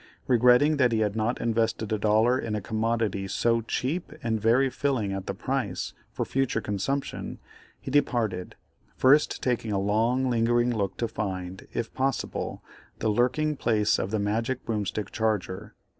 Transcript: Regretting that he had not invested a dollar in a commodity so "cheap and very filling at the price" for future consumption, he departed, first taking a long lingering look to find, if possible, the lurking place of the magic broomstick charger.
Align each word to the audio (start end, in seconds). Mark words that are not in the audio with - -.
Regretting 0.25 0.77
that 0.77 0.91
he 0.91 1.01
had 1.01 1.15
not 1.15 1.39
invested 1.39 1.93
a 1.93 1.99
dollar 1.99 2.39
in 2.39 2.55
a 2.55 2.59
commodity 2.59 3.27
so 3.27 3.61
"cheap 3.61 4.11
and 4.23 4.41
very 4.41 4.67
filling 4.67 5.13
at 5.13 5.27
the 5.27 5.33
price" 5.35 5.93
for 6.11 6.25
future 6.25 6.59
consumption, 6.59 7.37
he 7.79 7.91
departed, 7.91 8.55
first 8.95 9.43
taking 9.43 9.71
a 9.71 9.77
long 9.79 10.27
lingering 10.27 10.75
look 10.75 10.97
to 10.97 11.07
find, 11.07 11.67
if 11.71 11.93
possible, 11.93 12.63
the 12.97 13.09
lurking 13.09 13.55
place 13.55 13.99
of 13.99 14.09
the 14.09 14.17
magic 14.17 14.65
broomstick 14.65 15.11
charger. 15.11 15.75